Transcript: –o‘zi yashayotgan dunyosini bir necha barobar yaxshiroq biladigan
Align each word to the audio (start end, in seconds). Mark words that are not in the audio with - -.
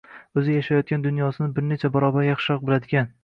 –o‘zi 0.41 0.53
yashayotgan 0.55 1.03
dunyosini 1.03 1.49
bir 1.59 1.67
necha 1.73 1.93
barobar 1.99 2.27
yaxshiroq 2.29 2.65
biladigan 2.71 3.13